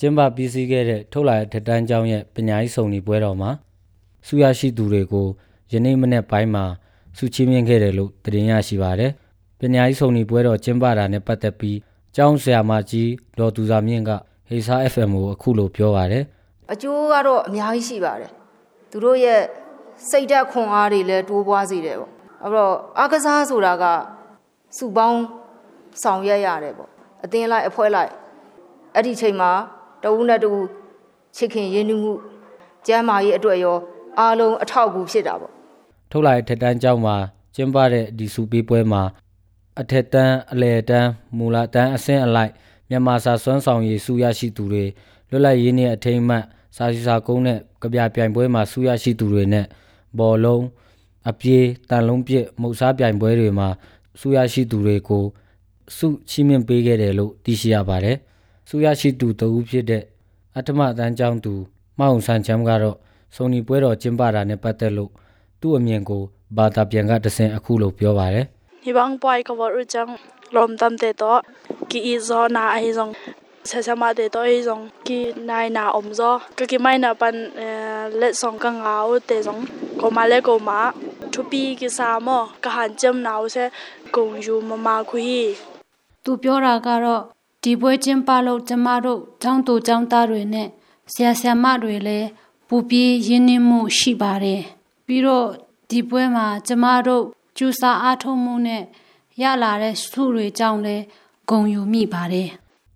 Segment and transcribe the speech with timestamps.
[0.00, 3.50] ကျင်းပပြီးစီးခဲ့တဲ့ထုတ်လာတဲ့ထက်တန်းကျောင်းရဲ့ပညာရေးစုံညီပွဲတော်မှာ
[4.26, 5.26] ဆုရရှိသူတွေကို
[5.72, 6.64] ယနေ့မနေ့ပိုင်းမှာ
[7.16, 9.12] ဆုချီးမြှင့်ခဲ့တယ်လို့သတင်းရရှိပါတယ်။
[9.60, 11.78] ပညာရေးစုံညီပွဲတော်ကျင်းပတာနဲ့ပတ်သက်ပြီး
[12.16, 14.10] ကျောင်းဆရာမကြီးဒေါ်သူစာမြင့်က
[14.48, 16.24] ဟေစာ FM ကိုအခုလိုပြောပါတယ်
[16.72, 18.30] အကျိုးကတော့အများကြီးရှိပါတယ်
[18.90, 19.40] သူတို့ရဲ့
[20.10, 23.84] စိတ်ဓာတ်ခွန်အားတွေလည်းတိုးပွားစေတယ်ပေါ့အဲ့တော့အားကစားဆိုတာက
[24.76, 25.20] စုပေါင်း
[26.02, 26.90] ဆောင်ရွက်ရတယ်ပေါ့
[27.24, 28.10] အသင်းလိုက်အဖွဲ့လိုက်
[28.94, 29.50] အဲ့ဒီချိန်မှာ
[30.02, 30.66] တဝူးနဲ့တဝူး
[31.36, 32.12] ချစ်ခင်ရင်းနှီးမှု
[32.86, 33.76] ကျမ်းမာရေးအတွက်ရော
[34.18, 35.52] အားလုံးအထောက်အကူဖြစ်တာပေါ့။
[36.10, 37.16] ထုတ်လာတဲ့ထက်တန်းကျောင်းမှာ
[37.54, 39.02] ကျင်းပတဲ့ဒီစုပေးပွဲမှာ
[39.80, 42.52] အထက်တန်းအလယ်တန်းမူလတန်းအဆင့်အလိုက်
[42.88, 44.84] မြန်မာစာစွမ်းဆောင်ရည်ဆုရရှိသူတွေ
[45.30, 46.44] လွတ်လပ်ရေးနေ့အထိမ်းအမှတ်
[46.76, 49.66] စာစီစာကုန်းနဲ့ကြပြပြိုင်ပွဲမှာဆုရရှိသူတွေနဲ့
[50.18, 50.64] ဘော်လုံး
[51.30, 53.68] အပြေးတန်လုံးပြစ်မုတ်စားပြိုင်ပွဲတွေမှာ
[54.20, 55.24] ဆုရရှိသူတွေကို
[55.96, 58.16] ဆုချီးမြှင့်ပေးခဲ့တယ်လို့သိရှိရပါတယ်။
[58.68, 60.02] ဆုရရှိသူတဦးဖြစ်တဲ့
[60.58, 61.54] အထမအတန်းကျောင်းသူ
[61.98, 62.96] မအောင်ဆန်းချမ်းကတော့
[63.34, 65.10] စုံညီပွဲတော်ကျင်းပတာနဲ့ပတ်သက်လို့
[65.60, 66.22] သူ့အမြင်ကို
[66.56, 68.46] ဘာသာပြန်ကတဆင်အခုလိုပြောပါတယ်
[68.84, 70.12] Hibang poi ka war uchang
[70.54, 71.32] lom tam te to
[71.90, 73.12] ki i zo na ai zong
[73.70, 76.96] sa sa ma te to ai zong ki nai na om zo ka ki mai
[77.04, 77.36] na pan
[78.20, 79.60] let song ka nga u te zong
[80.00, 80.78] ko ma le ko ma
[81.32, 83.64] thu pi ki sa mo ka han cham na u se
[84.14, 85.42] gong yu ma ma khu hi
[86.24, 87.35] သူပြောတာကတော့
[87.68, 90.68] ဒီပွဲကျင်းပလို့ကျမတို့ကျောင်းသူကျောင်းသားတွေနဲ့
[91.12, 92.26] ဆရာဆရာမတွေလည်း
[92.68, 94.62] ပူပြီးရင်းနှီးမှုရှိပါတယ်
[95.06, 95.46] ပြီးတော့
[95.90, 97.24] ဒီပွဲမှာကျမတို့
[97.56, 98.82] ကျူစာအားထုတ်မှုနဲ့
[99.42, 101.04] ရလာတဲ့ဆုတွေကြောင့်လည်း
[101.48, 102.48] ဂုဏ်ယူမိပါတယ်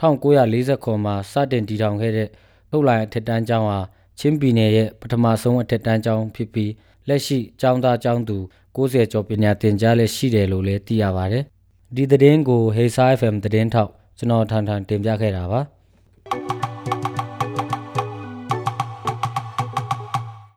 [0.00, 2.28] 1940ခုမှာစတင်တည်ထောင်ခဲ့တဲ့
[2.70, 3.78] ထုတ်လိုင်းအထက်တန်းကျောင်းဟာ
[4.18, 6.72] ချင်းပြည်နယ်ရဲ့ပထမဆုံးအထက်တန်းကျောင်းဖြစ်ပြီး
[7.08, 8.36] လက်ရှိကျောင်းသားကျောင်းသူ
[8.76, 11.44] 90ကျော်ပညာသင်ကြားလက်ရှိတယ်လို့လည်းသိရပါတယ်။
[11.94, 15.60] ဒီသတင်းကို Hey Sa FM သတင်းထောက် ကျွန်တော်ထန်ထန်တင်ပြခဲ့တာပါ။